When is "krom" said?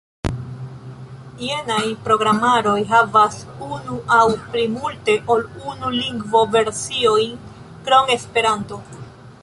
7.87-8.15